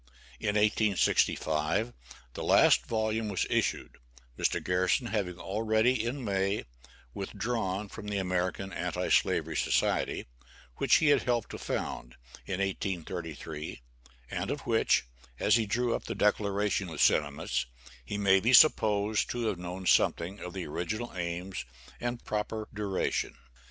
In 0.39 0.55
1865 0.55 1.93
the 2.33 2.41
last 2.43 2.87
volume 2.87 3.29
was 3.29 3.45
issued, 3.51 3.99
Mr. 4.35 4.59
Garrison 4.63 5.05
having 5.05 5.37
already, 5.37 6.03
in 6.03 6.25
May, 6.25 6.65
withdrawn 7.13 7.87
from 7.87 8.07
the 8.07 8.17
American 8.17 8.73
Anti 8.73 9.09
slavery 9.09 9.55
Society, 9.55 10.25
which 10.77 10.95
he 10.95 11.09
had 11.09 11.21
helped 11.21 11.51
to 11.51 11.59
found, 11.59 12.15
in 12.47 12.59
1833, 12.59 13.83
and 14.31 14.49
of 14.49 14.61
which, 14.61 15.05
as 15.39 15.57
he 15.57 15.67
drew 15.67 15.93
up 15.93 16.05
the 16.05 16.15
Declaration 16.15 16.89
of 16.89 16.99
Sentiments, 16.99 17.67
he 18.03 18.17
may 18.17 18.39
be 18.39 18.53
supposed 18.53 19.29
to 19.29 19.45
have 19.49 19.59
known 19.59 19.85
something 19.85 20.39
of 20.39 20.53
the 20.53 20.65
original 20.65 21.13
aims 21.13 21.63
and 21.99 22.25
proper 22.25 22.67
duration. 22.73 23.35